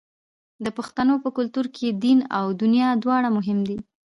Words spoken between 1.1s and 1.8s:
په کلتور